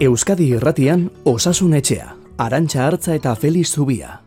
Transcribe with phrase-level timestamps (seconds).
[0.00, 4.22] Euskadi Irratian Osasun Etxea, Arantxa Hartza eta Feliz Zubia.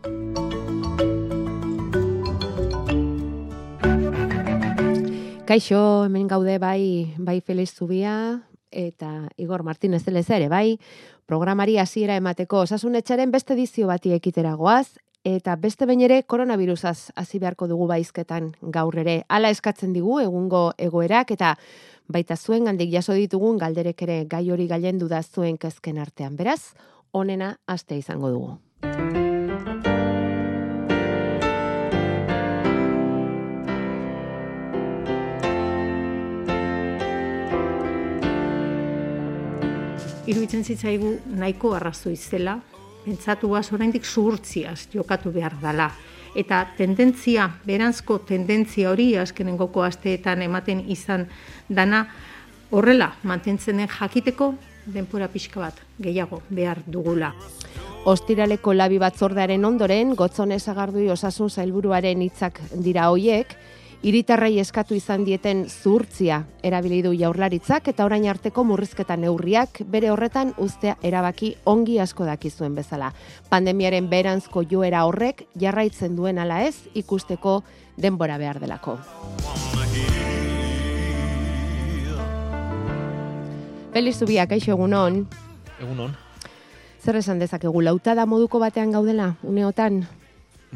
[5.48, 8.14] Kaixo, hemen gaude bai, bai Feliz Zubia
[8.70, 10.78] eta Igor Martínez Zelez ere, bai,
[11.26, 14.94] programari hasiera emateko Osasun Etxaren beste edizio bati ekiteragoaz,
[15.24, 19.22] eta beste behin ere koronavirusaz hasi beharko dugu baizketan gaur ere.
[19.28, 21.54] Hala eskatzen digu egungo egoerak eta
[22.08, 26.36] baita zuen gandik jaso ditugun galderek ere gai hori gailendu da zuen kezken artean.
[26.36, 26.74] Beraz,
[27.12, 28.58] onena aste izango dugu.
[40.24, 42.62] Iruitzen zitzaigu nahiko arrazoi zela,
[43.04, 45.90] pentsatu guaz oraindik zuhurtziaz jokatu behar dala.
[46.34, 51.28] Eta tendentzia, berantzko tendentzia hori azkenengoko asteetan ematen izan
[51.68, 52.06] dana
[52.74, 54.54] horrela mantentzen den jakiteko
[54.86, 57.32] denpora pixka bat gehiago behar dugula.
[58.04, 63.54] Ostiraleko labi batzordearen ondoren, gotzone sagardui osasun zailburuaren hitzak dira hoiek,
[64.04, 70.50] Iritarrei eskatu izan dieten zuhurtzia erabili du jaurlaritzak eta orain arteko murrizketa neurriak bere horretan
[70.60, 73.14] ustea erabaki ongi asko dakizuen bezala.
[73.48, 77.62] Pandemiaren beranzko joera horrek jarraitzen duen ala ez ikusteko
[77.96, 78.98] denbora behar delako.
[83.94, 85.22] Feliz Zubia, kaixo egunon.
[85.80, 86.12] Egunon.
[87.00, 90.02] Zer esan dezakegu, lautada moduko batean gaudela, uneotan?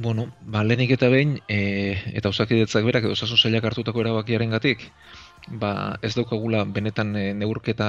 [0.00, 4.84] Bueno, ba, lehenik eta behin, e, eta osakidetzak berak, edo osasun zailak hartutako erabakiaren gatik,
[5.62, 5.72] ba,
[6.06, 7.88] ez daukagula benetan e, neurketa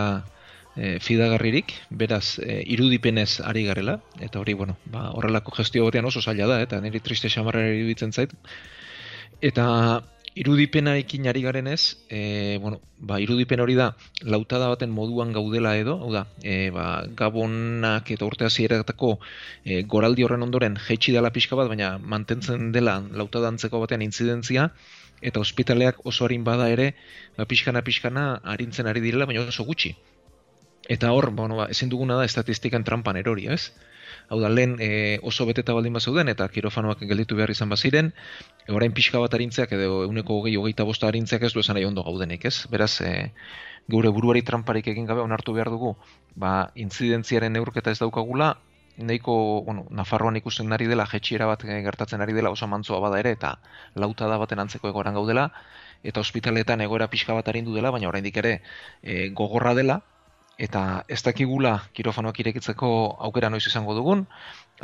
[0.74, 6.24] e, fidagarririk, beraz, e, irudipenez ari garela, eta hori, bueno, ba, horrelako gestio batean oso
[6.26, 8.34] zaila da, eta niri triste xamarra iruditzen zait.
[9.52, 9.68] Eta
[10.40, 13.90] irudipena ekin ari garen ez, e, bueno, ba, irudipen hori da,
[14.24, 16.86] lautada baten moduan gaudela edo, hau da, e, ba,
[17.22, 19.18] gabonak eta urte hasieratako
[19.66, 24.70] e, goraldi horren ondoren jeitsi dela pixka bat, baina mantentzen dela lautada antzeko batean intzidentzia,
[25.20, 26.94] eta ospitaleak oso harin bada ere,
[27.36, 29.98] ba, pixkana-pixkana harintzen ari direla, baina oso gutxi.
[30.88, 33.74] Eta hor, bueno, ba, ezin duguna da estatistikan trampan erori, ez?
[34.30, 38.14] Hau da, lehen e, oso beteta baldin bazeuden eta kirofanoak gelditu behar izan baziren,
[38.68, 41.88] e, orain pixka bat harintzeak edo euneko hogei hogeita bosta harintzeak ez du esan nahi
[41.90, 42.68] ondo gaudenik, ez?
[42.72, 43.32] Beraz, e,
[43.90, 45.96] gure buruari tramparik egin gabe onartu behar dugu,
[46.36, 48.54] ba, intzidentziaren neurketa ez daukagula,
[49.00, 53.32] nahiko, bueno, Nafarroan ikusten ari dela, jetxiera bat gertatzen ari dela oso mantzoa bada ere,
[53.38, 53.56] eta
[53.96, 55.50] lauta da baten antzeko egoran gaudela,
[56.04, 58.60] eta ospitaletan egoera pixka bat harindu dela, baina oraindik ere
[59.02, 60.02] e, gogorra dela,
[60.60, 62.90] eta ez dakigula kirofanoak irekitzeko
[63.28, 64.26] aukera noiz izango dugun,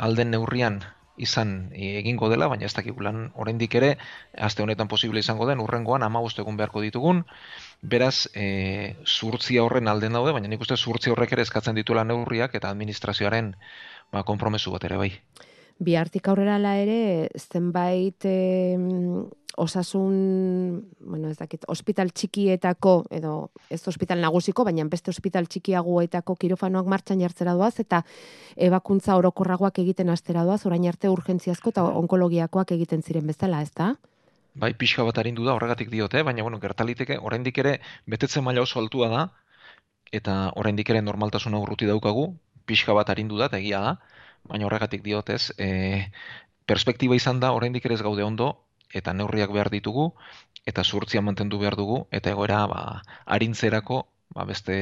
[0.00, 0.80] alden neurrian
[1.16, 3.94] izan egingo dela, baina ez dakigulan oraindik ere,
[4.48, 7.24] aste honetan posible izango den, urrengoan ama egun beharko ditugun,
[7.82, 12.54] beraz, e, zurtzia horren alden daude, baina nik uste zurtzia horrek ere eskatzen dituela neurriak
[12.54, 13.54] eta administrazioaren
[14.12, 15.12] ba, kompromesu bat ere bai.
[15.78, 18.24] Bi hartik aurrera la ere, zenbait
[19.56, 26.88] osasun, bueno, ez dakit, ospital txikietako, edo ez ospital nagusiko, baina beste ospital txikiagoetako kirofanoak
[26.92, 28.02] martxan jartzera doaz, eta
[28.68, 33.94] ebakuntza orokorragoak egiten astera doaz, orain arte urgentziazko eta onkologiakoak egiten ziren bezala, ez da?
[34.56, 38.80] Bai, pixka bat harindu da, horregatik diote, baina, bueno, gertaliteke, oraindik ere, betetzen maila oso
[38.80, 39.24] altua da,
[40.12, 42.30] eta oraindik ere normaltasuna urruti daukagu,
[42.68, 43.96] pixka bat harindu da, egia da,
[44.48, 46.10] baina horregatik diotez, e,
[46.66, 48.50] perspektiba izan da, oraindik ere ez gaude ondo,
[48.94, 50.10] eta neurriak behar ditugu,
[50.66, 52.82] eta zurtzia mantendu behar dugu, eta egoera ba,
[53.24, 54.02] harintzerako
[54.34, 54.76] ba, beste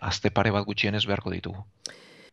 [0.00, 1.64] azte pare bat gutxienez beharko ditugu.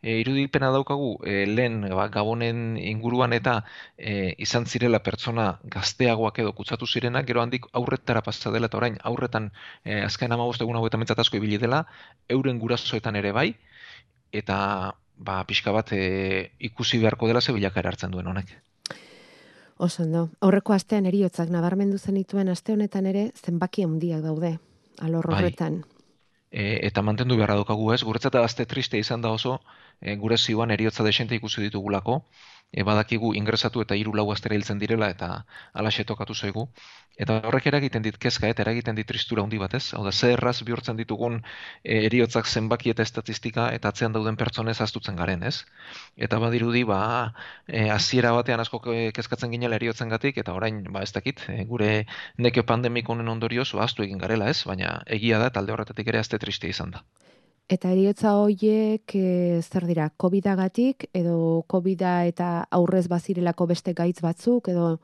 [0.04, 3.60] E, irudipena daukagu, e, lehen ba, gabonen inguruan eta
[3.98, 5.46] e, izan zirela pertsona
[5.76, 9.52] gazteagoak edo kutsatu zirenak, gero handik aurretara pasa dela eta orain aurretan
[9.84, 11.86] e, azken ama egun hau eta mentzatazko ibili dela,
[12.30, 13.50] euren gurasoetan ere bai,
[14.32, 14.58] eta
[15.18, 18.54] ba, pixka bat e, ikusi beharko dela zebilak erartzen duen honek.
[19.78, 20.28] Oso ondo.
[20.42, 24.58] Aurreko astean eriotzak nabarmendu zenituen aste honetan ere zenbaki handiak daude
[25.00, 25.40] alor bai.
[25.40, 25.84] horretan.
[26.54, 29.58] E, eta mantendu beharra daukagu ez, guretzat azte triste izan da oso,
[30.04, 32.20] e, gure zioan eriotza desente ikusi ditugulako,
[32.74, 35.30] e, badakigu ingresatu eta hiru lau astera hiltzen direla eta
[35.82, 36.68] alaxe tokatu zaigu.
[37.24, 39.84] Eta horrek eragiten dit kezka eta eragiten dit tristura handi batez.
[39.94, 41.40] Hau da, ze erraz bihurtzen ditugun
[41.84, 45.56] e, eriotzak zenbaki eta estatistika eta atzean dauden pertsonez astutzen garen, ez?
[46.28, 47.02] Eta badirudi, ba,
[47.68, 48.82] e, aziera batean asko
[49.20, 51.92] kezkatzen ginela eriotzen gatik, eta orain, ba, ez dakit, e, gure
[52.38, 54.64] neke pandemik honen ondorioz, ba, astu egin garela, ez?
[54.66, 57.06] Baina egia da, talde horretatik ere azte triste izan da.
[57.72, 60.46] Eta eriotza horiek e, zer dira, covid
[61.14, 65.00] edo covid eta aurrez bazirelako beste gaitz batzuk, edo...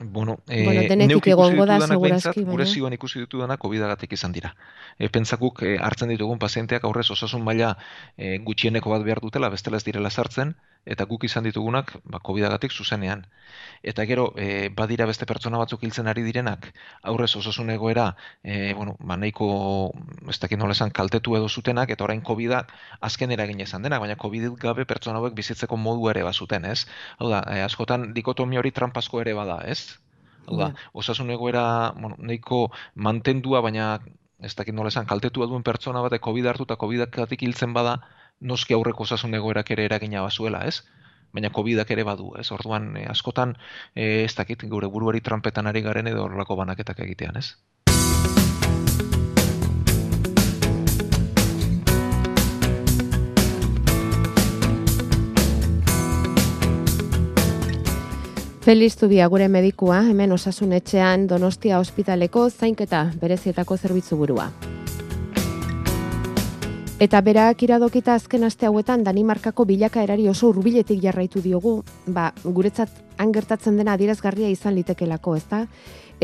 [0.00, 2.42] Bueno, e, bueno denetik egongo da, segurazki.
[2.42, 4.56] Gure zioan ikusi ditu dana COVID-agatik izan dira.
[4.98, 7.76] E, pentsakuk e, hartzen ditugun pazienteak aurrez osasun maila
[8.16, 12.72] e, gutxieneko bat behar dutela, bestela ez direla sartzen, eta guk izan ditugunak ba, COVID-agatik
[12.72, 13.24] zuzenean.
[13.82, 16.70] Eta gero, e, badira beste pertsona batzuk hiltzen ari direnak,
[17.02, 18.06] aurrez osasun egoera,
[18.42, 19.48] e, bueno, ba, nahiko,
[20.28, 22.64] ez dakit nola esan, kaltetu edo zutenak, eta orain COVID-a
[23.00, 26.84] azken eragin izan denak, baina COVID gabe pertsona hauek bizitzeko modu ere bazuten, ez?
[27.18, 29.96] Hau da, e, askotan dikotomi hori trampasko ere bada, ez?
[30.44, 31.64] Hau da, osasun egoera,
[31.96, 33.98] bueno, nahiko mantendua, baina
[34.44, 37.98] ez dakit nola esan, kaltetu duen pertsona bat, COVID hartu eta COVID-akatik hiltzen bada,
[38.40, 40.82] noski aurreko osasun egoerak ere eragina bazuela, ez?
[41.34, 42.50] Baina COVIDak ere badu, ez?
[42.54, 43.56] Orduan, eh, askotan,
[43.94, 47.56] eh, ez dakit, gure buruari trampetan ari garen edo horrelako banaketak egitean, ez?
[58.64, 64.46] Feliz Zubia gure medikua, hemen osasun etxean Donostia ospitaleko zainketa berezietako zerbitzu burua.
[67.04, 71.74] Eta berak iradokita azken aste hauetan Danimarkako bilaka erari oso urbiletik jarraitu diogu,
[72.06, 72.88] ba, guretzat
[73.20, 75.66] angertatzen dena adirazgarria izan litekelako, ezta?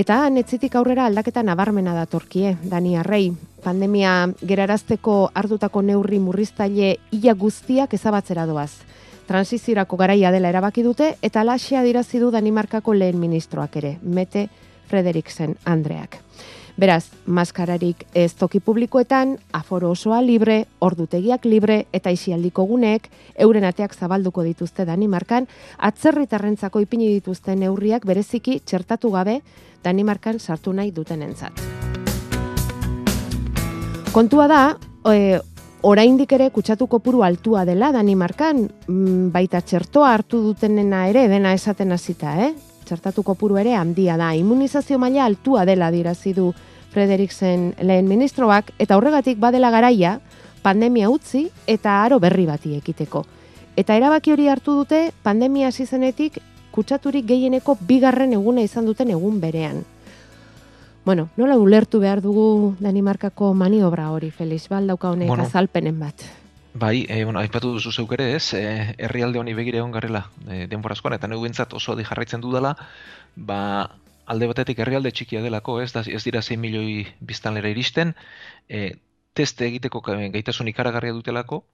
[0.00, 3.34] Eta netzitik aurrera aldaketa nabarmena da torkie, Dani Arrei.
[3.60, 8.70] Pandemia gerarazteko ardutako neurri murriztaile ia guztiak ezabatzera doaz.
[9.30, 14.48] Transizirako garaia dela erabaki dute, eta laxea dirazi du Danimarkako lehen ministroak ere, Mete
[14.90, 16.16] Frederiksen Andreak.
[16.74, 23.06] Beraz, maskararik ez toki publikoetan, aforo osoa libre, ordutegiak libre eta isialdiko gunek,
[23.38, 25.46] euren ateak zabalduko dituzte Danimarkan,
[25.78, 29.42] atzerritarrentzako ipini dituzten neurriak bereziki txertatu gabe
[29.84, 31.54] Danimarkan sartu nahi duten entzat.
[34.10, 34.62] Kontua da,
[35.06, 35.38] e,
[35.82, 41.92] oraindik ere kutsatu kopuru altua dela Danimarkan, mm, baita txertoa hartu dutenena ere dena esaten
[41.92, 42.52] hasita, eh?
[42.84, 44.34] Txertatu kopuru ere handia da.
[44.34, 46.52] Immunizazio maila altua dela dirazi du
[46.90, 50.18] Frederiksen lehen ministroak, eta horregatik badela garaia,
[50.62, 53.24] pandemia utzi eta aro berri bati ekiteko.
[53.76, 56.40] Eta erabaki hori hartu dute, pandemia hasi zenetik
[56.72, 59.84] kutsaturik gehieneko bigarren eguna izan duten egun berean.
[61.04, 66.26] Bueno, nola ulertu behar dugu Danimarkako maniobra hori, Felix, baldauka honek bueno, azalpenen bat.
[66.74, 70.66] Bai, e, bueno, aipatu duzu zeuk ere ez, e, herrialde honi begire egon garela e,
[70.70, 72.76] denborazkoan, eta negu oso di jarraitzen dudala,
[73.34, 73.90] ba,
[74.26, 78.14] alde batetik herrialde txikia delako, ez, da, ez dira 6 milioi biztanlera iristen,
[78.68, 78.96] e,
[79.34, 81.64] teste egiteko gaitasun ikaragarria dutelako,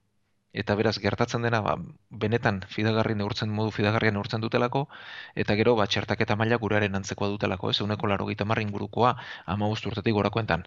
[0.57, 1.77] eta beraz gertatzen dena ba,
[2.11, 4.87] benetan fidagarri neurtzen modu fidagarria neurtzen dutelako,
[5.35, 9.17] eta gero ba, txertaketa maila gurearen antzekoa dutelako, ez, uneko laro gita marrin gurukoa,
[9.47, 10.65] ama urtetik gorakoentan.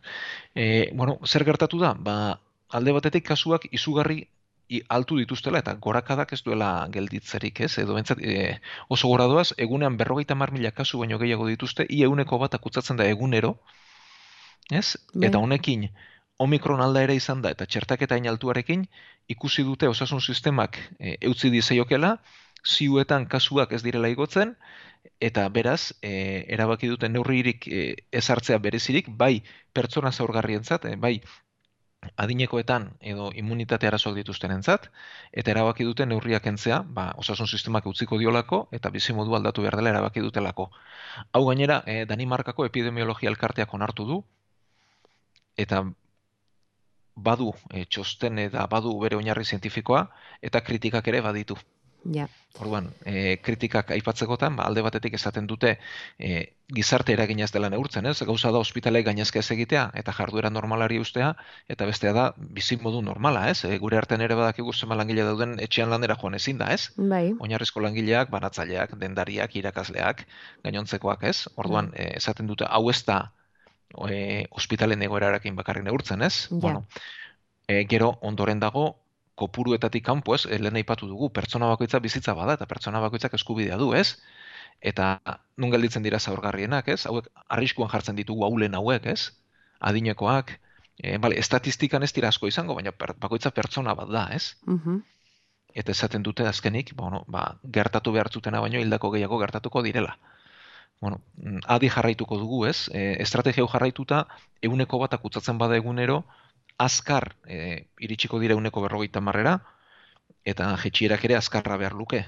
[0.55, 1.95] E, bueno, zer gertatu da?
[1.97, 2.17] Ba,
[2.69, 4.21] alde batetik kasuak izugarri
[4.69, 7.71] i, altu dituztela eta gorakadak ez duela gelditzerik, ez?
[7.81, 8.59] Edo bentsat, e,
[8.93, 13.01] oso gora doaz, egunean berrogeita mar mila kasu baino gehiago dituzte, i eguneko bat akutzatzen
[13.01, 13.55] da egunero,
[14.69, 14.93] ez?
[15.15, 15.27] Bai.
[15.31, 15.89] Eta honekin,
[16.39, 18.85] omikron alda ere izan da, eta txertaketa altuarekin,
[19.27, 22.17] ikusi dute osasun sistemak e, eutzi dizeiokela,
[22.65, 24.55] ziuetan kasuak ez direla igotzen,
[25.19, 29.43] eta beraz, e, erabaki duten neurririk e, ez hartzea berezirik, bai
[29.73, 31.19] pertsona zaurgarrientzat, e, bai
[32.15, 34.85] adinekoetan edo immunitate arazoak dituztenentzat
[35.41, 39.75] eta erabaki dute neurriak entzea, ba, osasun sistemak utziko diolako eta bizi modu aldatu behar
[39.75, 40.69] dela erabaki dutelako.
[41.33, 44.21] Hau gainera, e, Danimarkako epidemiologia elkarteak onartu du
[45.57, 45.83] eta
[47.27, 50.05] badu e, txosten eta badu bere oinarri zientifikoa
[50.49, 51.57] eta kritikak ere baditu.
[52.07, 52.29] Ja.
[52.59, 55.73] Orduan, e, kritikak aipatzekotan, ba, alde batetik esaten dute
[56.17, 56.39] e,
[56.75, 58.15] gizarte eragina ez dela neurtzen, ez?
[58.25, 61.33] Gauza da ospitale gainezka ez egitea eta jarduera normalari ustea
[61.69, 63.63] eta bestea da bizi modu normala, ez?
[63.67, 66.89] E, gure artean ere badakigu zema langile dauden etxean landera joan ezin da, ez?
[66.97, 67.25] Bai.
[67.39, 70.25] Oinarrizko langileak, banatzaileak, dendariak, irakasleak,
[70.63, 71.47] gainontzekoak, ez?
[71.55, 73.25] Orduan, e, esaten dute hau ez da
[74.09, 76.47] e, ospitalen egoerarekin bakarrik neurtzen, ez?
[76.49, 76.59] Ja.
[76.61, 76.85] Bueno,
[77.67, 78.85] e, gero ondoren dago
[79.39, 83.93] kopuruetatik kanpo, ez, lehen aipatu dugu, pertsona bakoitza bizitza bada, eta pertsona bakoitzak eskubidea du,
[83.95, 84.19] ez?
[84.79, 85.19] Eta
[85.57, 87.05] nun gelditzen dira zaurgarrienak, ez?
[87.07, 89.31] Hauek arriskuan jartzen ditugu haulen hauek, ez?
[89.79, 90.57] Adinekoak,
[90.99, 94.55] e, bale, estatistikan ez dira asko izango, baina bakoitza pertsona bat da, ez?
[94.67, 94.99] Uh
[95.77, 97.43] Eta esaten dute azkenik, bueno, ba,
[97.75, 100.15] gertatu behartzutena baino hildako gehiago gertatuko direla.
[100.99, 101.21] Bueno,
[101.75, 102.89] adi jarraituko dugu, ez?
[102.91, 104.25] E, estrategia jarraituta,
[104.61, 106.23] eguneko bat akutzatzen bada egunero,
[106.85, 107.59] azkar e,
[108.07, 109.53] iritsiko dira uneko berrogeita marrera,
[110.53, 112.25] eta jetxierak ere azkarra behar luke.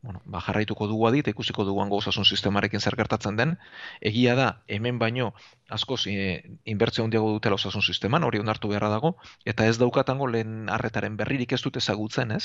[0.00, 3.56] Bueno, ba, jarraituko dugu adit, ikusiko dugu ango osasun sistemarekin zer gertatzen den.
[4.10, 4.46] Egia da,
[4.76, 5.32] hemen baino,
[5.78, 6.16] askoz, e,
[6.74, 11.52] inbertzio handiago dutela osasun sisteman, hori onartu beharra dago, eta ez daukatango lehen arretaren berririk
[11.58, 12.44] ez dute ezagutzen, ez?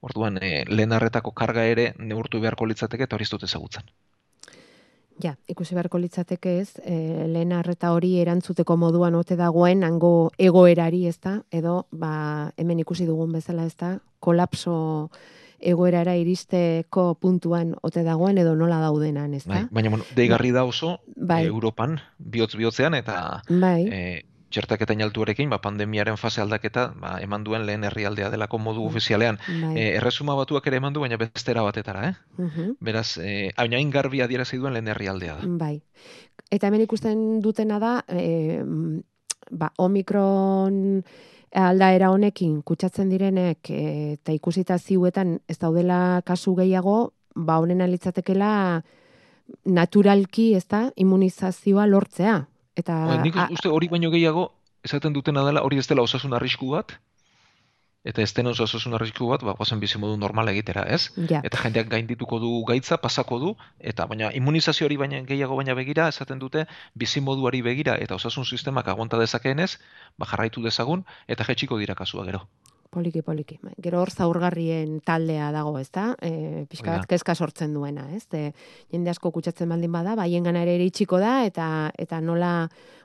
[0.00, 3.90] Orduan, e, lehen arretako karga ere neurtu beharko litzateke eta hori ez dute ezagutzen.
[5.22, 11.04] Ja, ikusi beharko litzateke ez, e, lehen arreta hori erantzuteko moduan ote dagoen hango egoerari,
[11.06, 11.36] ez da?
[11.54, 13.94] Edo, ba, hemen ikusi dugun bezala, ez da?
[14.18, 14.74] Kolapso
[15.64, 19.54] egoerara iristeko puntuan ote dagoen edo nola daudenan, ez da?
[19.54, 21.44] Bai, baina, bueno, deigarri da oso, Bai.
[21.46, 24.00] Europan, bihotz bihotzean, eta Bai, e,
[24.54, 29.40] txertaketa inaltuarekin, ba, pandemiaren fase aldaketa, ba, eman duen lehen herrialdea delako modu ofizialean.
[29.48, 29.74] bai.
[29.74, 32.14] E, erresuma batuak ere eman du, baina bestera batetara, eh?
[32.38, 32.76] Mhm.
[32.80, 35.52] Beraz, e, hain hain garbi adierazi duen lehen herrialdea da.
[35.64, 35.82] Bai.
[36.50, 38.62] Eta hemen ikusten dutena da, e,
[39.50, 41.02] ba, omikron
[41.54, 43.82] aldaera honekin kutsatzen direnek e,
[44.14, 48.82] eta ikusita ziuetan ez daudela kasu gehiago, ba honen alitzatekela
[49.64, 52.44] naturalki, ez da, immunizazioa lortzea.
[52.74, 54.48] Eta Ba, nik uste hori baino gehiago,
[54.84, 56.96] esaten dutena dela, hori ez dela osasun arrisku bat,
[58.04, 61.08] eta ez den osasun arrisku bat, ba, guazen bizimodu normal egitera, ez?
[61.30, 65.74] ja, Eta jendeak gaindituko du gaitza, pasako du, eta baina immunizazio hori baina gehiago baina
[65.78, 69.78] begira, esaten dute, bizimoduari begira eta osasun sistemak aguanta dezakeenez,
[70.18, 72.44] ba, jarraitu dezagun, eta jetxiko dira kasua gero.
[72.94, 73.58] Poliki, poliki.
[73.62, 76.12] Bai, Gero hor zaurgarrien taldea dago, ez da?
[76.22, 78.24] E, pixka Hori bat kezka sortzen duena, ez?
[78.32, 78.46] De,
[78.94, 81.66] jende asko kutsatzen baldin bada, baien gana ere iritsiko da, eta
[81.98, 82.54] eta nola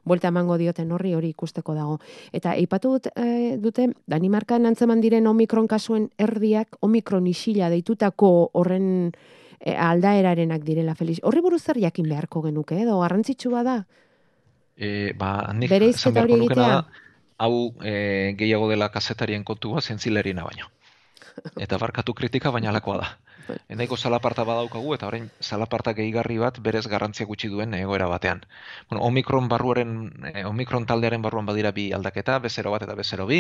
[0.08, 1.98] buelta emango dioten horri hori ikusteko dago.
[2.34, 9.12] Eta eipatu dut, e, dute, Danimarkan antzeman diren omikron kasuen erdiak, omikron isila deitutako horren
[9.60, 11.22] e, aldaerarenak direla, Felix.
[11.24, 13.78] Horri buruz zer jakin beharko genuke, edo garrantzitsua da?
[14.80, 17.08] E, ba, nik Bereizketa hori nukena da, egitea?
[17.40, 20.70] Hau e, gehiago dela kazetarien kontua zentzilerina baino.
[21.56, 23.10] Eta barkatu kritika baina alakoa da.
[23.50, 23.58] Bai.
[23.74, 28.44] Endaiko salaparta badaukagu eta orain salaparta gehigarri bat berez garrantzia gutxi duen egoera batean.
[28.90, 29.96] Bueno, omikron barruaren,
[30.34, 33.40] e, omikron taldearen barruan badira bi aldaketa, bezero bat eta bezero bi,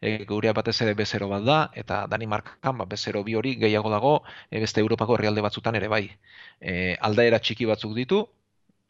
[0.00, 4.14] e, gurea batez ere bezero bat da, eta Danimarkan ba, bezero bi hori gehiago dago
[4.50, 6.04] e, beste Europako herrialde batzutan ere bai.
[6.60, 8.26] E, aldaera txiki batzuk ditu,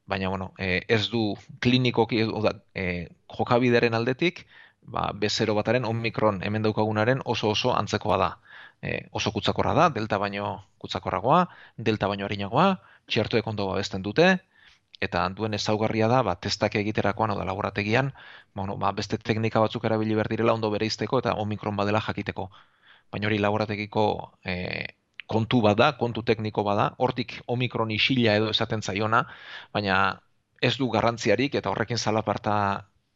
[0.09, 4.47] baina bueno, e, ez du klinikoki, oda, e, jokabideren aldetik,
[4.83, 8.31] ba, bezero bataren omikron hemen daukagunaren oso oso antzekoa da.
[8.83, 11.43] E, oso kutsakorra da, delta baino kutsakorragoa,
[11.77, 12.69] delta baino arinagoa,
[13.11, 14.29] txertuek ondo babesten dute,
[15.01, 18.13] eta duen ezaugarria da, ba, testak egiterakoan, oda laborategian,
[18.55, 22.49] bueno, ba, beste teknika batzuk erabili behar direla ondo bereizteko eta omikron badela jakiteko.
[23.13, 24.05] Baina hori laborategiko
[24.45, 24.55] e,
[25.29, 29.23] kontu bada, kontu tekniko bada, hortik omikron isila edo esaten zaiona,
[29.73, 29.99] baina
[30.63, 32.55] ez du garrantziarik eta horrekin zalaparta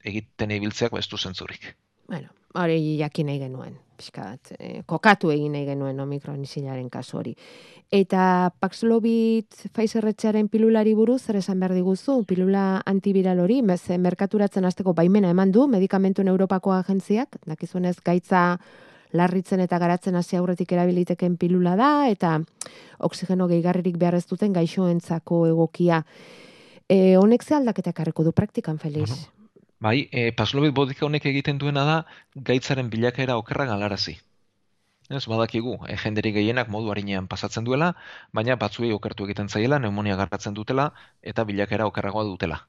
[0.04, 1.72] egiten ibiltzeak ez du zentzurik.
[2.08, 2.28] Bueno,
[2.58, 7.32] hori jakin nahi genuen, pixka bat, eh, kokatu egin nahi genuen omikron isilaren kasu hori.
[7.92, 15.30] Eta Paxlovid Pfizerretxearen pilulari buruz, zer esan behar diguzu, pilula antiviral hori, merkaturatzen hasteko baimena
[15.30, 18.58] eman du, medikamentuen Europako agentziak, dakizuenez gaitza
[19.12, 22.38] larritzen eta garatzen hasi aurretik erabiliteken pilula da, eta
[22.98, 26.02] oksigeno gehigarririk behar ez duten gaixoentzako egokia.
[26.88, 29.28] E, honek ze aldaketak harreko du praktikan, Felix?
[29.82, 31.96] Bai, e, Paxlovid bodika honek egiten duena da
[32.34, 34.18] gaitzaren bilakaera okerra galarazi.
[35.10, 37.92] Ez, badakigu, e, jenderik gehienak modu harinean pasatzen duela,
[38.32, 40.92] baina batzuei okertu egiten zaiela, pneumonia garratzen dutela
[41.32, 42.62] eta bilakaera okerragoa dutela.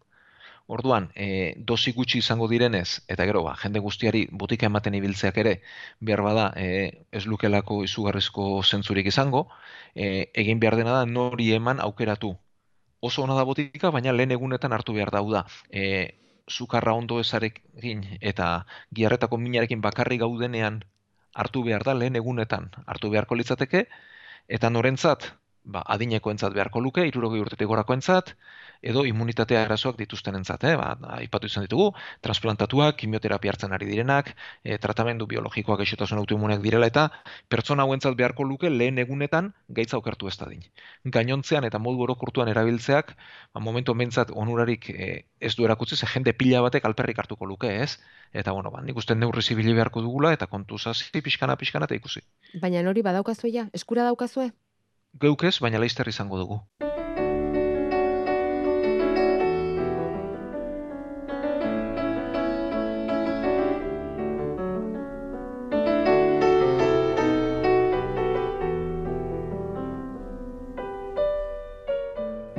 [0.67, 5.53] Orduan, e, dosi gutxi izango direnez, eta gero, ba, jende guztiari botika ematen ibiltzeak ere,
[5.99, 6.67] behar bada, e,
[7.11, 9.49] ez lukelako izugarrizko zentzurik izango,
[9.93, 12.31] e, egin behar dena da nori eman aukeratu.
[13.03, 15.43] Oso ona da botika, baina lehen egunetan hartu behar dauda.
[15.69, 15.83] E,
[16.47, 20.81] sukarra ondo ezarekin eta giarretako minarekin bakarri gaudenean
[21.33, 23.87] hartu behar da lehen egunetan hartu beharko litzateke,
[24.47, 25.31] eta norentzat,
[25.63, 28.35] ba, adinekoentzat beharko luke, irurogei urtetik gorakoentzat,
[28.83, 30.75] edo immunitatea arazoak dituztenentzat, eh?
[30.77, 31.91] ba, aipatu izan ditugu,
[32.25, 37.07] transplantatuak, kimioterapia hartzen ari direnak, e, tratamendu biologikoak gaixotasun autoimmuneak direla eta
[37.49, 40.65] pertsona hauentzat beharko luke lehen egunetan gaitza okertu ez dadin.
[41.05, 43.15] Gainontzean eta modu orokurtuan erabiltzeak,
[43.53, 45.09] ba, momentu mentzat onurarik e,
[45.39, 47.97] ez du erakutzi, ze jende pila batek alperrik hartuko luke, ez?
[48.33, 51.95] Eta bueno, ba, nik uste neurri zibili beharko dugula eta kontu zazi pixkana pixkana eta
[51.95, 52.23] ikusi.
[52.61, 54.51] Baina hori badaukazue ja, eskura daukazue?
[55.21, 56.92] Geuk ez, baina laizter izango dugu.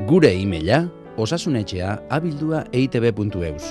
[0.04, 0.82] Gure e-maila
[1.16, 3.64] osasunetxea abildua eitb.eus.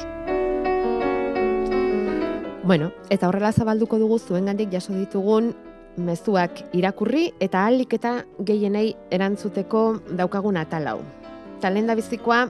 [2.64, 5.52] Bueno, eta horrela zabalduko dugu zuengandik jaso ditugun
[5.98, 9.84] mezuak irakurri eta ahalik eta gehienei erantzuteko
[10.18, 11.00] daukagun atal hau.
[11.62, 12.48] Talenda bizikoa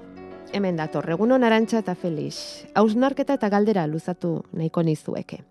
[0.54, 2.64] hemen dator, egunon arantxa eta felix.
[2.80, 5.42] Hausnarketa eta galdera luzatu nahiko nizueke.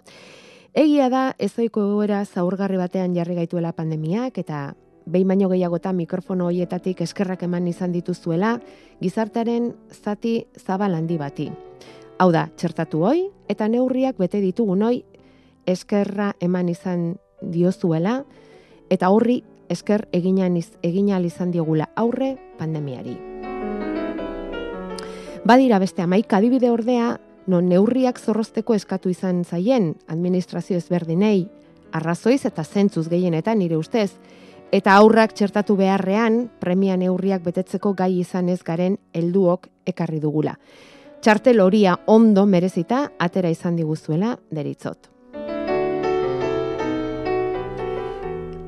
[0.72, 4.70] Egia da, ezoiko egoera zaurgarri batean jarri gaituela pandemiak eta
[5.06, 8.58] behin baino gehiagotan mikrofono hoietatik eskerrak eman izan dituzuela,
[9.00, 11.50] gizartearen zati zabal handi bati.
[12.18, 15.02] Hau da, txertatu hoi, eta neurriak bete ditugun hoi,
[15.66, 18.22] eskerra eman izan diozuela,
[18.90, 19.42] eta horri
[19.72, 23.16] esker eginan iz, eginal izan diogula aurre pandemiari.
[25.44, 27.16] Badira beste amaika adibide ordea,
[27.50, 31.48] non neurriak zorrozteko eskatu izan zaien administrazio ezberdinei,
[31.92, 34.12] arrazoiz eta zentzuz gehienetan nire ustez,
[34.72, 40.56] eta aurrak txertatu beharrean premia neurriak betetzeko gai izan ez garen helduok ekarri dugula.
[41.22, 45.10] Txartel horia ondo merezita atera izan diguzuela deritzot.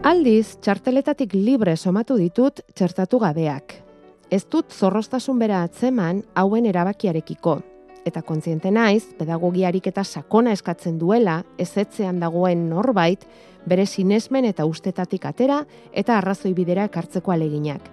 [0.05, 3.81] Aldiz, txarteletatik libre somatu ditut txertatu gabeak.
[4.31, 7.63] Ez dut zorrostasun bera atzeman hauen erabakiarekiko,
[8.05, 13.25] eta kontziente naiz, pedagogiarik eta sakona eskatzen duela, ezetzean dagoen norbait,
[13.67, 17.89] bere sinesmen eta ustetatik atera eta arrazoi bidera ekartzeko aleginak.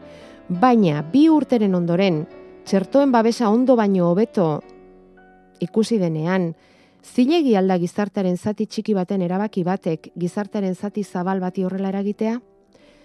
[0.49, 2.25] Baina, bi urteren ondoren,
[2.65, 4.59] txertoen babesa ondo baino hobeto
[5.61, 6.51] ikusi denean,
[7.01, 12.39] zilegi alda gizartaren zati txiki baten erabaki batek gizartaren zati zabal bati horrela eragitea?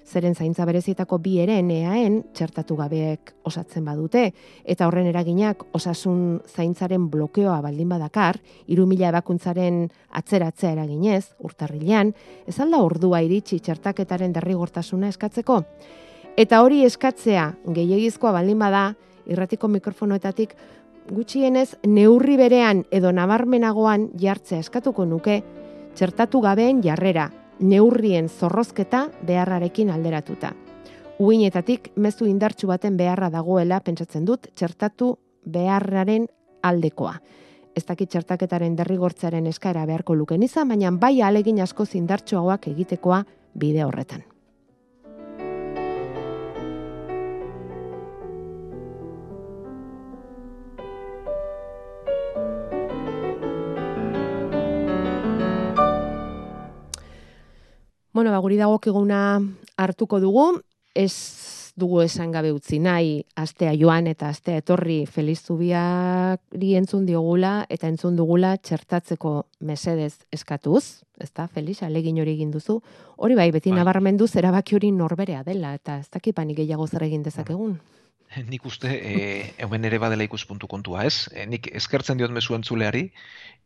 [0.07, 4.31] Zeren zaintza berezietako bi eren eaen txertatu gabeek osatzen badute,
[4.65, 8.39] eta horren eraginak osasun zaintzaren blokeoa baldin badakar,
[8.71, 9.87] irumila ebakuntzaren
[10.21, 12.15] atzeratzea eraginez, urtarrilean,
[12.47, 15.61] ez alda ordua iritsi txertaketaren derrigortasuna eskatzeko?
[16.37, 18.91] Eta hori eskatzea gehiagizkoa baldin bada,
[19.27, 20.55] irratiko mikrofonoetatik
[21.11, 25.41] gutxienez neurri berean edo nabarmenagoan jartzea eskatuko nuke,
[25.97, 30.53] txertatu gabeen jarrera, neurrien zorrozketa beharrarekin alderatuta.
[31.19, 35.15] Uinetatik mezu indartsu baten beharra dagoela pentsatzen dut txertatu
[35.49, 36.27] beharraren
[36.63, 37.15] aldekoa.
[37.77, 43.85] Ez dakit txertaketaren derrigortzaren eskaera beharko luken izan, baina bai alegin asko zindartsuagoak egitekoa bide
[43.85, 44.25] horretan.
[58.17, 59.43] Bueno, ba, guri dagokiguna
[59.77, 60.63] hartuko dugu,
[60.97, 61.13] ez
[61.77, 67.91] dugu esan gabe utzi nahi, astea joan eta astea etorri Feliz Zubiari entzun diogula eta
[67.93, 72.79] entzun dugula txertatzeko mesedez eskatuz, ezta Feliz alegin hori egin duzu.
[73.19, 73.83] Hori bai, beti bai.
[73.83, 77.77] nabarmendu erabaki hori norberea dela eta ez dakipani gehiago zer egin dezakegun.
[78.49, 81.29] Nik uste, e, hemen ere badela ikuspuntu kontua, ez?
[81.37, 83.11] E, nik eskertzen diot mezu entzuleari,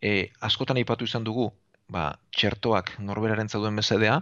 [0.03, 1.53] e, askotan aipatu izan dugu,
[1.91, 2.05] ba,
[2.37, 4.21] txertoak norberaren zauduen mesedea,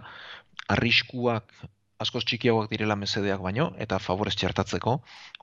[0.69, 1.53] arriskuak
[1.99, 4.93] askoz txikiagoak direla mesedeak baino, eta favorez txertatzeko,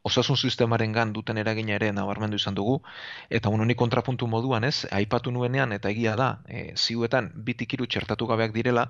[0.09, 2.79] osasun sistemaren gan duten eragina ere nabarmendu izan dugu,
[3.39, 8.55] eta unoni kontrapuntu moduan ez, aipatu nuenean, eta egia da, e, ziuetan bitikiru txertatu gabeak
[8.57, 8.87] direla,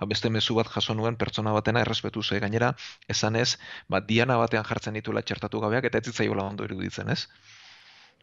[0.00, 2.72] ba, beste mezu bat jaso nuen pertsona batena errespetu ze gainera,
[3.08, 7.28] esan ez, ba, diana batean jartzen dituela txertatu gabeak, eta ez zitzaiola ondo iruditzen ez.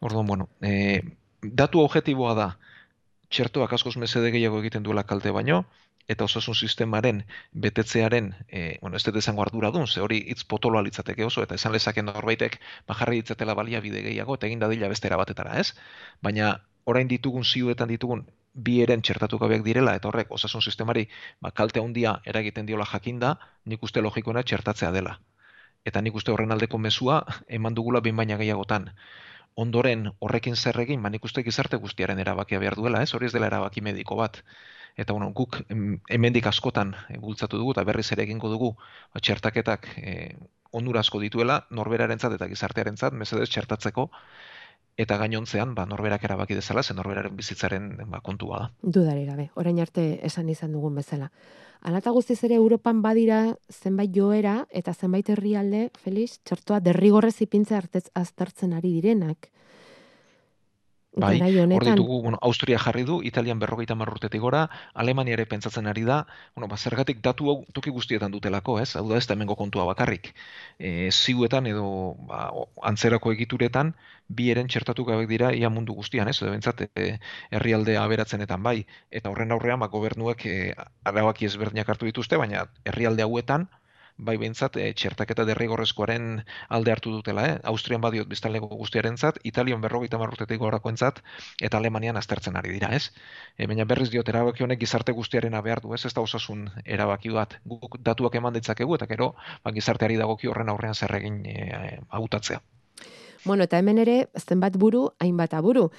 [0.04, 1.00] Orduan, bueno, e,
[1.42, 2.50] datu objetiboa da,
[3.32, 5.62] txertoak askoz mesede gehiago egiten duela kalte baino,
[6.12, 7.22] eta osasun sistemaren
[7.64, 11.72] betetzearen, e, bueno, ez dut esango arduradun, ze hori hitz potoloa litzateke oso, eta esan
[11.72, 12.58] lezaken norbaitek
[12.90, 15.72] bajarri ditzatela balia bide gehiago, eta egin dadila bestera batetara, ez?
[16.22, 16.52] Baina,
[16.84, 21.06] orain ditugun ziuetan ditugun bi eren txertatu gabeak direla, eta horrek osasun sistemari
[21.40, 25.18] ba, kalte handia eragiten diola jakinda, nik uste logikoena txertatzea dela.
[25.84, 28.90] Eta nik uste horren aldeko mezua eman dugula bin baina gehiagotan
[29.54, 33.12] ondoren horrekin zer egin, ba nik uste gizarte guztiaren erabakia behar duela, ez?
[33.14, 34.42] Hori ez dela erabaki mediko bat.
[34.96, 35.62] Eta bueno, guk
[36.12, 40.16] hemendik askotan e, bultzatu dugu eta berriz ere egingo dugu ba, txertaketak e,
[40.72, 44.10] onura asko dituela norberarentzat eta gizartearentzat mesedez txertatzeko
[45.00, 48.70] eta gainontzean ba norberak erabaki dezala zen norberaren bizitzaren ba kontua da.
[48.82, 51.30] Dudari gabe, orain arte esan izan dugun bezala.
[51.82, 58.04] Alata guztiz ere Europan badira zenbait joera eta zenbait herrialde, Felix, txertoa derrigorrez ipintze artez
[58.14, 59.48] aztertzen ari direnak.
[61.14, 64.62] Bai, hor ditugu, bueno, Austria jarri du, Italian berrogeita marrurtetik gora,
[64.94, 66.22] Alemania ere pentsatzen ari da,
[66.56, 68.94] bueno, ba, zergatik datu hau toki guztietan dutelako, ez?
[68.96, 70.30] Hau da ez da hemengo kontua bakarrik.
[70.78, 71.84] E, ziuetan edo
[72.30, 72.46] ba,
[72.88, 73.92] antzerako egituretan,
[74.28, 76.38] bi eren txertatu gabek dira ia mundu guztian, ez?
[76.40, 77.18] Edo bentsat, e,
[77.50, 78.78] herrialdea aberatzenetan bai,
[79.10, 80.56] eta horren aurrean, ba, gobernuek e,
[81.04, 83.68] arabaki ezberdinak hartu dituzte, baina herrialde hauetan,
[84.16, 87.54] bai behintzat e, txertaketa derrigorrezkoaren alde hartu dutela, eh?
[87.72, 91.22] Austrian badiot biztanleko guztiarentzat, Italian berrogeita marrutetik gorakoentzat,
[91.60, 93.10] eta Alemanian aztertzen ari dira, ez?
[93.56, 96.04] E, baina berriz diot erabaki honek gizarte guztiaren behar du, ez?
[96.06, 100.68] Ez da osasun erabaki bat, guk datuak eman ditzakegu, eta gero, ba, gizarteari dagoki horren
[100.72, 102.62] aurrean zer egin e, agutatzea.
[103.44, 105.90] Bueno, eta hemen ere, zenbat buru, hainbat aburu.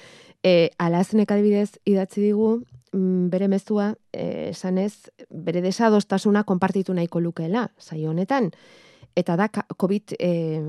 [0.42, 7.70] E, alaznek adibidez idatzi digu, mm, bere mezua eh, esanez bere desadostasuna konpartitu nahiko lukeela
[7.78, 8.52] saio honetan
[9.16, 10.62] eta da COVID eh,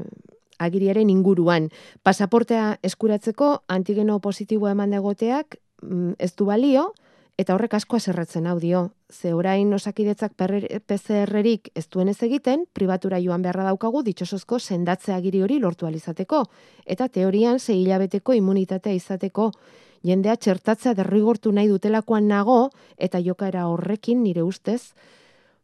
[0.60, 1.70] agiriaren inguruan.
[2.04, 6.94] Pasaportea eskuratzeko antigeno positibo eman degoteak mm, ez du balio,
[7.38, 8.90] eta horrek asko aserratzen hau dio.
[9.12, 15.42] Ze orain osakidetzak PCR-erik ez duen ez egiten, pribatura joan beharra daukagu ditxosozko sendatze agiri
[15.44, 16.46] hori lortu alizateko.
[16.86, 19.52] Eta teorian ze hilabeteko immunitatea izateko
[20.04, 24.94] jendea txertatzea derrigortu nahi dutelakoan nago, eta jokaera horrekin nire ustez,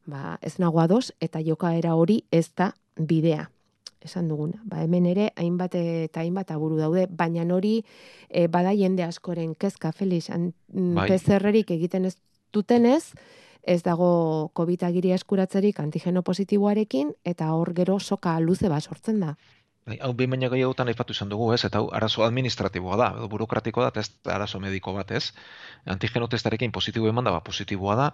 [0.05, 3.49] ba, ez nagoa dos, eta jokaera hori ez da bidea
[4.05, 4.61] esan duguna.
[4.63, 7.81] Ba, hemen ere, hainbat eta hainbat aburu daude, baina hori
[8.29, 11.07] e, bada jende askoren kezka, Felix, mm, bai.
[11.09, 12.17] PCR-erik egiten ez
[12.53, 13.13] dutenez,
[13.63, 19.35] ez dago COVID agiria eskuratzerik antigeno positiboarekin, eta hor gero soka luze bat sortzen da.
[19.85, 21.63] Bai, hau behin baina gehiagotan aipatu izan dugu, ez?
[21.65, 25.33] Eta hau arazo administratiboa da, edo burokratikoa da, ez arazo mediko bat, ez?
[25.89, 28.11] Antigeno testarekin positibo eman da, ba, positiboa da,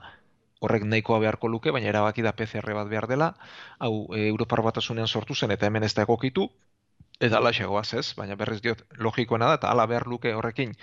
[0.61, 3.33] horrek nahikoa beharko luke, baina erabaki da PCR bat behar dela,
[3.79, 6.47] hau e, Europar batasunean sortu zen eta hemen ez da egokitu,
[7.19, 10.73] eta ala xegoaz ez, baina berriz diot logikoena da, eta ala behar luke horrekin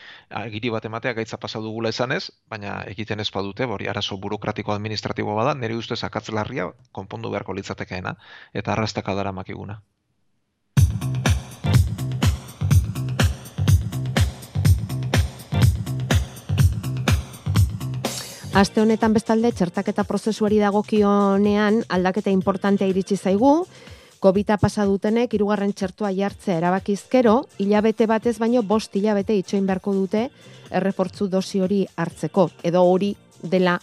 [0.42, 2.14] agiri bat ematea gaitza pasa dugula esan
[2.54, 8.16] baina egiten ez badute, bori arazo burokratiko administratibo bada, nire ustez akatzlarria konpondu beharko litzatekeena,
[8.52, 9.82] eta arrastaka dara makiguna.
[18.54, 23.64] Aste honetan bestalde txertaketa prozesuari dagokionean aldaketa importantea iritsi zaigu.
[24.22, 30.28] Covida pasa dutenek hirugarren txertua jartzea erabakizkero, hilabete batez baino bost hilabete itxoin beharko dute
[30.70, 33.10] errefortzu dosi hori hartzeko edo hori
[33.42, 33.74] dela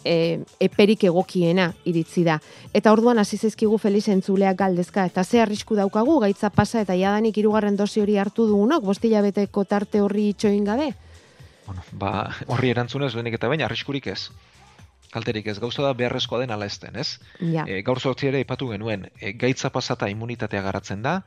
[0.00, 2.40] e, eperik egokiena iritzi da.
[2.72, 7.36] Eta orduan hasi zaizkigu Felix entzuleak galdezka eta ze arrisku daukagu gaitza pasa eta jadanik
[7.36, 10.94] hirugarren dosi hori hartu dugunok bost hilabeteko tarte horri itxoin gabe
[11.66, 12.10] bueno, ba,
[12.46, 14.30] horri erantzunez, lehenik eta baina, arriskurik ez.
[15.14, 17.20] Kalterik ez, gauza da beharrezkoa den ala ezten, ez?
[17.40, 17.64] Ja.
[17.68, 21.20] E, gaur sortzi ere ipatu genuen, e, gaitza pasata immunitatea garatzen da,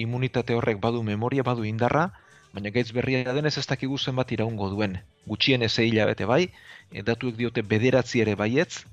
[0.00, 2.08] immunitate horrek badu memoria, badu indarra,
[2.54, 4.98] baina gaitz berria denez ez dakigu zenbat iraungo duen.
[5.26, 6.50] Gutxien ez bete bai,
[6.90, 8.84] e, datuek diote bederatzi ere baietz,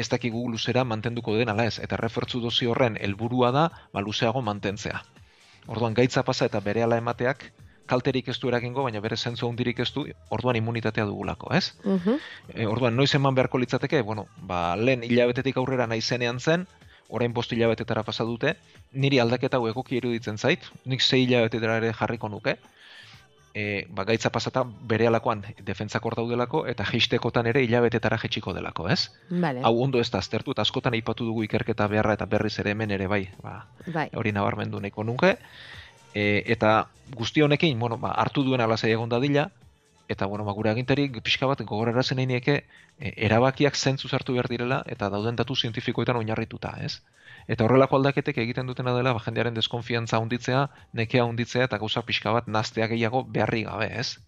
[0.00, 4.40] ez dakigu luzera mantenduko den ala ez, eta refertzu dozi horren helburua da, ba, luzeago
[4.42, 5.02] mantentzea.
[5.68, 7.50] Orduan, gaitza pasa eta bere ala emateak,
[7.90, 11.72] kalterik ez du eragingo, baina bere zentzu handirik ez du, orduan immunitatea dugulako, ez?
[11.84, 12.18] Uh
[12.70, 16.66] orduan, noiz eman beharko litzateke, bueno, ba, lehen hilabetetik aurrera nahi zenean zen,
[17.10, 18.54] orain bost hilabetetara pasa dute,
[18.92, 22.56] niri aldaketa hau egoki iruditzen zait, nik zei hilabetetara ere jarriko nuke,
[23.54, 28.88] e, ba, gaitza pasata bere alakoan defentzak hor daudelako, eta jistekotan ere hilabetetara jetxiko delako,
[28.92, 29.10] ez?
[29.30, 29.64] Vale.
[29.66, 32.94] Hau ondo ez da aztertu, eta askotan aipatu dugu ikerketa beharra eta berriz ere hemen
[32.94, 34.08] ere bai, ba, bai.
[34.14, 35.36] hori nabarmendu nahiko nuke,
[36.14, 39.50] e, eta guzti honekin, bueno, ba, hartu duen alazai egon dadila,
[40.08, 42.62] eta bueno, ba, gure agintari pixka bat gogorera zen e,
[42.98, 47.00] erabakiak zentzu zartu behar direla, eta dauden datu zientifikoetan oinarrituta, ez?
[47.48, 52.32] Eta horrelako aldaketek egiten dutena dela, ba, jendearen deskonfiantza hunditzea, nekea hunditzea, eta gauza pixka
[52.32, 54.18] bat naztea gehiago beharri gabe, ez?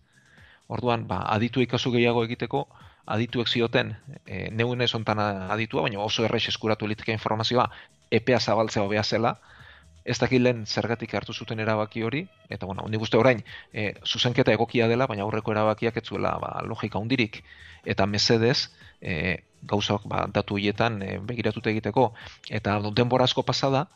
[0.68, 2.66] Orduan, ba, aditu ikasu gehiago egiteko,
[3.06, 7.66] adituek zioten, e, neuen ez ontan aditua, baina oso errex eskuratu liteke informazioa,
[8.10, 9.36] epea zabaltzea hobea zela,
[10.04, 14.52] ez dakit lehen zergatik hartu zuten erabaki hori, eta bueno, nik uste orain, e, zuzenketa
[14.52, 17.42] egokia dela, baina aurreko erabakiak ez zuela ba, logika hundirik,
[17.84, 22.12] eta mesedez, e, gauzak ba, datu hietan e, begiratute egiteko,
[22.50, 23.86] eta denbora asko pasada,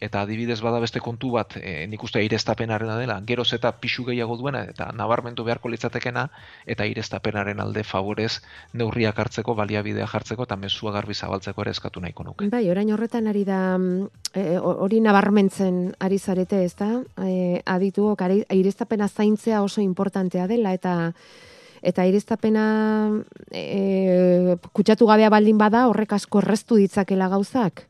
[0.00, 4.36] eta adibidez bada beste kontu bat e, nik uste ireztapenarena dela, geroz eta pixu gehiago
[4.36, 6.26] duena eta nabarmentu beharko litzatekena
[6.66, 8.42] eta ireztapenaren alde favorez
[8.74, 12.50] neurriak hartzeko, baliabidea jartzeko eta mesua garbi zabaltzeko ere eskatu nahiko nuke.
[12.52, 16.92] Bai, orain horretan ari da mm, e, hori nabarmentzen ari zarete ez da,
[17.24, 18.12] e, aditu,
[18.52, 21.12] ireztapena zaintzea oso importantea dela eta
[21.86, 22.62] eta ireztapena
[23.52, 27.86] e, kutsatu gabea baldin bada horrek asko erreztu ditzakela gauzak?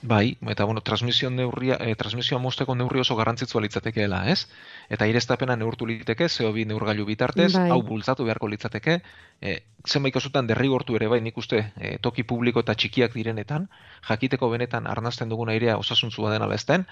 [0.00, 4.46] Bai, eta bueno, transmisio neurria, eh, transmisioa mosteko neurri oso garrantzitsua litzatekeela, ez?
[4.88, 7.68] Eta irestapena neurtu liteke, zeo bi neurgailu bitartez, bai.
[7.74, 9.00] hau bultzatu beharko litzateke,
[9.40, 13.68] eh, zenbait kasutan derrigortu ere bai, nik uste, eh, toki publiko eta txikiak direnetan,
[14.08, 16.86] jakiteko benetan arnazten duguna airea osasuntzua dena bezten,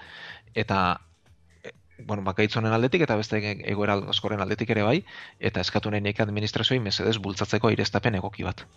[0.53, 0.99] eta
[2.05, 5.03] bueno, bakaitzonen aldetik eta beste egoera askoren aldetik ere bai,
[5.39, 8.67] eta eskatu nahi nek administrazioi mesedez bultzatzeko irestapen egoki bat.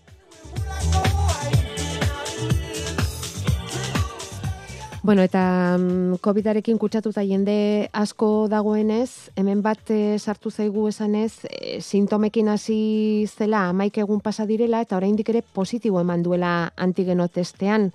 [5.03, 11.79] Bueno, eta um, COVID-arekin kutsatuta jende asko dagoenez, hemen bat e, sartu zaigu esanez, e,
[11.81, 17.89] sintomekin hasi zela amaik egun pasa direla, eta oraindik ere positibo eman duela antigeno testean.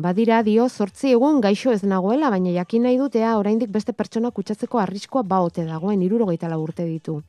[0.00, 4.80] Badira dio, zortzi egun gaixo ez nagoela, baina jakin nahi dutea oraindik beste pertsona kutsatzeko
[4.80, 7.20] arriskoa baote dagoen, irurogeita urte ditu.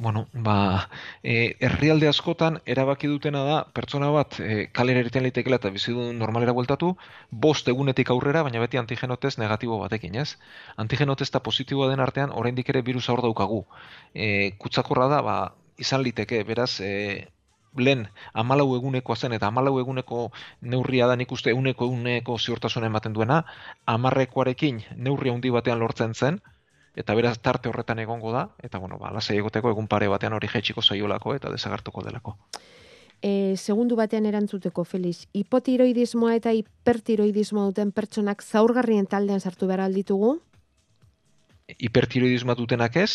[0.00, 0.88] Bueno, ba,
[1.22, 6.54] e, herrialde askotan erabaki dutena da pertsona bat e, kalera eriten litekela eta bizidun normalera
[6.56, 6.94] bueltatu,
[7.30, 10.38] bost egunetik aurrera, baina beti antigenotez negatibo batekin, ez?
[10.84, 13.66] Antigenotez eta positiboa den artean, oraindik ere virusa hor daukagu.
[14.14, 15.36] E, kutsakorra da, ba,
[15.76, 17.28] izan liteke, beraz, e,
[17.76, 20.30] lehen amalau egunekoa zen eta amalau eguneko
[20.62, 23.42] neurria da nik uste eguneko eguneko ziurtasuna ematen duena,
[23.86, 26.40] amarrekoarekin neurria handi batean lortzen zen,
[27.00, 30.50] eta beraz tarte horretan egongo da, eta bueno, ba, lasai egoteko egun pare batean hori
[30.52, 32.36] jetxiko zaiolako eta desagartuko delako.
[33.20, 40.38] E, segundu batean erantzuteko, Felix, hipotiroidismoa eta hipertiroidismoa duten pertsonak zaurgarrien taldean sartu behar alditugu?
[41.76, 43.10] Hipertiroidismoa dutenak ez,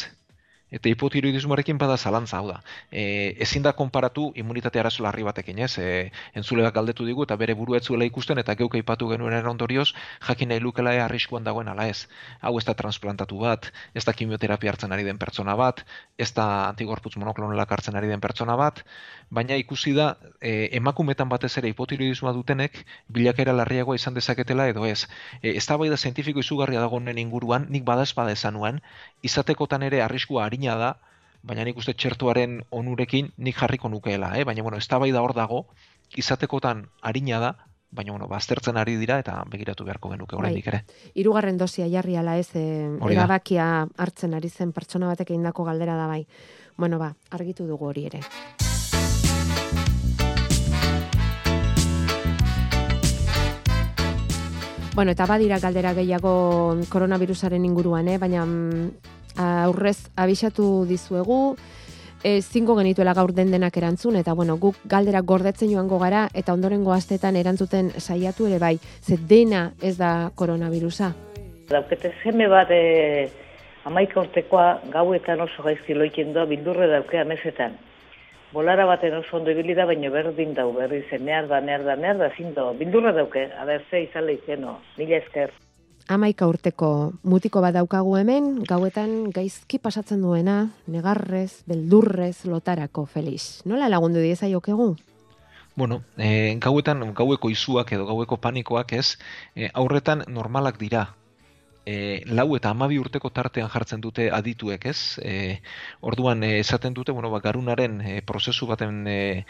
[0.75, 2.57] Eta hipotiroidismoarekin bada zalantza, hau da.
[2.91, 5.77] E, ezin da konparatu immunitate arazo larri batekin, ez?
[5.79, 9.93] E, entzuleak galdetu digu eta bere burua etzuela ikusten eta geuk aipatu genuen ondorioz,
[10.27, 12.07] jakin nahi lukela arriskuan dagoen ala ez.
[12.41, 15.85] Hau ez da transplantatu bat, ez da kimioterapia hartzen ari den pertsona bat,
[16.17, 18.83] ez da antigorputz monoklonelak hartzen ari den pertsona bat,
[19.29, 25.07] baina ikusi da e, emakumetan batez ere hipotiroidismoa dutenek bilakera larriagoa izan dezaketela edo ez.
[25.41, 28.81] E, ez da bai da zientifiko izugarria dagoen inguruan, nik badaz bada esan nuen,
[29.23, 30.97] izatekotan ere arriskua arina da,
[31.45, 34.43] baina nik uste txertuaren onurekin nik jarriko nukeela, eh?
[34.43, 35.67] baina bueno, ez da hor dago,
[36.17, 37.55] izatekotan arina da,
[37.91, 40.83] baina bueno, baztertzen ari dira eta begiratu beharko genuke oraindik ere.
[40.87, 41.11] Bai.
[41.15, 46.07] Hirugarren dosia jarri ala ez, e, erabakia hartzen ari zen pertsona batek egindako galdera da
[46.07, 46.25] bai.
[46.77, 48.21] Bueno, ba, argitu dugu hori ere.
[54.95, 58.17] Bueno, eta badira galdera gehiago koronavirusaren inguruan, eh?
[58.17, 61.55] baina mm, aurrez abisatu dizuegu,
[62.25, 66.53] e, zingo genituela gaur den denak erantzun, eta bueno, guk galdera gordetzen joango gara, eta
[66.57, 71.13] ondorengo astetan erantzuten saiatu ere bai, ze dena ez da koronavirusa.
[71.69, 73.29] Daukete zeme bat e,
[73.85, 77.77] amaika urtekoa gauetan oso gaizki loiken doa bildurre dauke amesetan.
[78.53, 81.95] Bolara baten oso ondo ibili da, baina berdin dau, berri zen, nehar da, nehar da,
[81.99, 85.51] nehar da, zindo, bildurra dauke, aber ze izan lehizeno, mila esker
[86.07, 93.61] amaika urteko mutiko bat daukagu hemen, gauetan gaizki pasatzen duena, negarrez, beldurrez, lotarako, Felix.
[93.65, 94.95] Nola lagundu dieza jokegu?
[95.75, 99.17] Bueno, e, gauetan, gaueko izuak edo gaueko panikoak ez,
[99.55, 101.09] e, aurretan normalak dira.
[101.85, 105.19] E, lau eta amabi urteko tartean jartzen dute adituek ez.
[105.21, 105.59] E,
[106.01, 109.45] orduan, esaten dute, bueno, ba, garunaren e, prozesu baten e,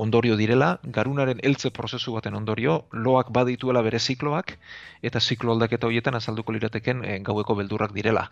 [0.00, 4.54] ondorio direla, garunaren heltze prozesu baten ondorio, loak badituela bere zikloak,
[5.02, 8.30] eta ziklo aldaketa horietan azalduko lirateken e, gaueko beldurrak direla.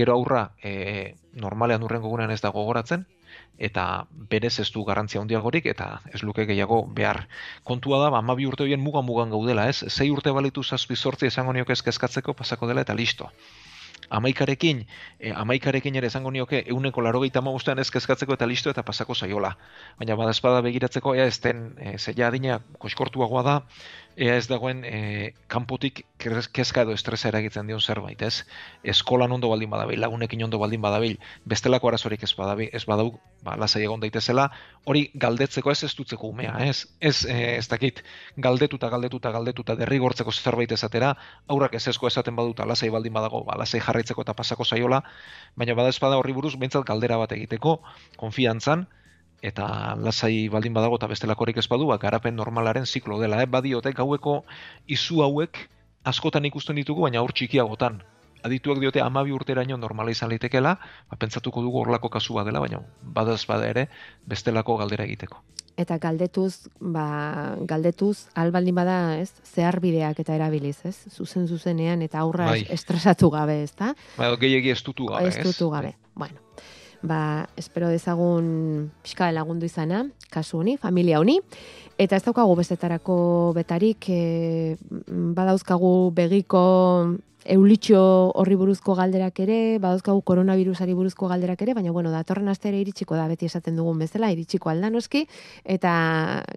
[0.00, 3.04] Gero aurra, e, normalean urren gogunean ez da gogoratzen,
[3.58, 3.84] eta
[4.32, 7.26] berez ez du garrantzia handiagorik eta ez luke gehiago behar.
[7.68, 9.84] Kontua da, ba, bi urte horien mugan-mugan gaudela, ez?
[9.88, 13.28] Zei urte balitu zazpi sortzi esango nioke ezkezkatzeko pasako dela eta listo
[14.12, 14.84] amaikarekin,
[15.18, 19.54] e, amaikarekin ere esango nioke, euneko laro gehieta magustean ezkezkatzeko eta listo eta pasako zaiola.
[20.00, 23.56] Baina badazpada begiratzeko, ea ez den, e, zeia adina, koskortuagoa da,
[24.16, 28.44] ea ez dagoen e, kanpotik kezka edo estresa eragitzen dion zerbait, ez?
[28.84, 31.16] Eskolan ondo baldin badabil, lagunekin ondo baldin badabil,
[31.48, 34.48] bestelako arazorik ez badabil, ez badau, ba, lasai egon daitezela,
[34.84, 36.86] hori galdetzeko ez ez dutzeko umea, ez?
[37.00, 38.04] Ez, e, ez dakit,
[38.36, 41.14] galdetuta, galdetuta, galdetuta, derrigortzeko zerbait ezatera,
[41.48, 45.02] aurrak ez ezko esaten baduta, lasai baldin badago, ba, lasai jarraitzeko eta pasako zaiola,
[45.56, 47.80] baina bada ez bada horri buruz, behintzat galdera bat egiteko,
[48.20, 48.86] konfiantzan,
[49.42, 53.50] eta lasai baldin badago eta bestelakorik ez badu, ba, garapen normalaren ziklo dela, eh?
[53.50, 54.42] badiote gaueko
[54.86, 55.58] izu hauek
[56.06, 58.00] askotan ikusten ditugu, baina aur txikiagotan.
[58.42, 60.76] Adituak diote amabi urteraino normala izan litekela,
[61.10, 63.88] ba, pentsatuko dugu horlako kasu dela, baina badaz bada ere
[64.26, 65.42] bestelako galdera egiteko.
[65.76, 70.96] Eta galdetuz, ba, galdetuz, albaldin bada, ez, zehar bideak eta erabiliz, ez?
[71.10, 72.66] Zuzen zuzenean eta aurra bai.
[72.68, 73.94] estresatu gabe, ez da?
[74.18, 75.36] Ba, gehiagi estutu gabe, ez?
[75.38, 76.38] Estutu gabe, bueno
[77.02, 81.40] ba, espero dezagun pixka lagundu izana, kasu honi, familia honi,
[81.98, 83.16] eta ez daukagu bestetarako
[83.56, 84.76] betarik, e,
[85.36, 86.62] badauzkagu begiko
[87.44, 88.00] eulitxo
[88.38, 93.26] horri buruzko galderak ere, badauzkagu koronavirusari buruzko galderak ere, baina bueno, datorren astere iritsiko da,
[93.30, 95.26] beti esaten dugun bezala, iritsiko aldanoski,
[95.64, 95.92] eta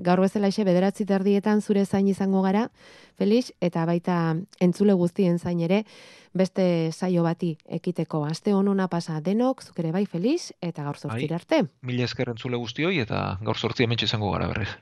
[0.05, 2.69] gaur bezala ise bederatzi terdietan zure zain izango gara,
[3.17, 5.83] Felix, eta baita entzule guztien zain ere,
[6.35, 11.37] beste saio bati ekiteko aste honona pasa denok, zuk ere bai Felix, eta gaur zortzira
[11.37, 11.61] bai, arte.
[11.81, 14.75] Mila esker entzule guztioi, eta gaur zortzia mentxe izango gara berriz.